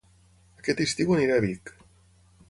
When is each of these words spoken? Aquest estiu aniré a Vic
Aquest 0.61 0.81
estiu 0.85 1.13
aniré 1.17 1.35
a 1.35 1.43
Vic 1.45 1.73